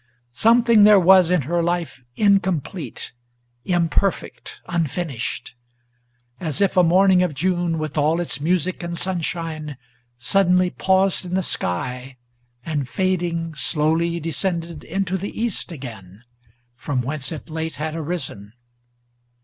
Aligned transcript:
Something 0.33 0.83
there 0.83 0.99
was 0.99 1.29
in 1.29 1.43
her 1.43 1.61
life 1.61 2.03
incomplete, 2.15 3.11
imperfect, 3.65 4.59
unfinished; 4.67 5.53
As 6.39 6.59
if 6.59 6.75
a 6.75 6.81
morning 6.81 7.21
of 7.21 7.35
June, 7.35 7.77
with 7.77 7.99
all 7.99 8.19
its 8.19 8.41
music 8.41 8.81
and 8.81 8.97
sunshine, 8.97 9.77
Suddenly 10.17 10.71
paused 10.71 11.23
in 11.23 11.35
the 11.35 11.43
sky, 11.43 12.17
and, 12.65 12.89
fading, 12.89 13.53
slowly 13.53 14.19
descended 14.19 14.83
Into 14.83 15.17
the 15.19 15.39
east 15.39 15.71
again, 15.71 16.23
from 16.75 17.03
whence 17.03 17.31
it 17.31 17.51
late 17.51 17.75
had 17.75 17.95
arisen. 17.95 18.53